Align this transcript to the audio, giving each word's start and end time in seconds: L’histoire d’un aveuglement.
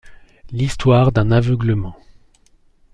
L’histoire 0.49 1.11
d’un 1.11 1.29
aveuglement. 1.31 1.95